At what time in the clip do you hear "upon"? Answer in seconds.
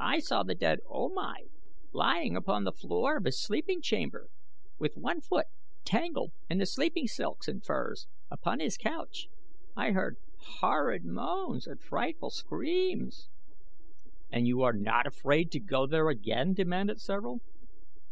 2.34-2.64, 8.28-8.58